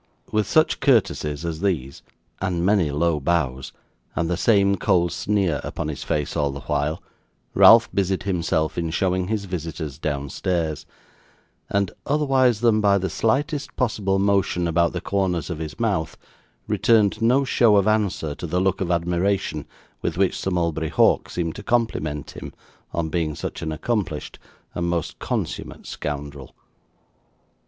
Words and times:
With 0.31 0.47
such 0.47 0.79
courtesies 0.79 1.45
as 1.45 1.61
these, 1.61 2.01
and 2.41 2.65
many 2.65 2.89
low 2.89 3.19
bows, 3.19 3.71
and 4.15 4.27
the 4.31 4.35
same 4.35 4.75
cold 4.75 5.11
sneer 5.11 5.61
upon 5.63 5.89
his 5.89 6.03
face 6.03 6.35
all 6.35 6.49
the 6.49 6.61
while, 6.61 7.03
Ralph 7.53 7.87
busied 7.93 8.23
himself 8.23 8.79
in 8.79 8.89
showing 8.89 9.27
his 9.27 9.45
visitors 9.45 9.99
downstairs, 9.99 10.87
and 11.69 11.91
otherwise 12.07 12.61
than 12.61 12.81
by 12.81 12.97
the 12.97 13.11
slightest 13.11 13.75
possible 13.75 14.17
motion 14.17 14.67
about 14.67 14.93
the 14.93 15.01
corners 15.01 15.51
of 15.51 15.59
his 15.59 15.79
mouth, 15.79 16.17
returned 16.67 17.21
no 17.21 17.43
show 17.43 17.75
of 17.75 17.87
answer 17.87 18.33
to 18.33 18.47
the 18.47 18.59
look 18.59 18.81
of 18.81 18.89
admiration 18.89 19.67
with 20.01 20.17
which 20.17 20.35
Sir 20.35 20.49
Mulberry 20.49 20.89
Hawk 20.89 21.29
seemed 21.29 21.53
to 21.57 21.61
compliment 21.61 22.31
him 22.31 22.53
on 22.91 23.09
being 23.09 23.35
such 23.35 23.61
an 23.61 23.71
accomplished 23.71 24.39
and 24.73 24.89
most 24.89 25.19
consummate 25.19 25.85
scoundrel. 25.85 26.55